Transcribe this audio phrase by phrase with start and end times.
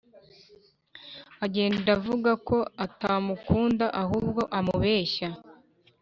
[1.45, 5.29] agenda avugako atamukunda ahubwo amubeshya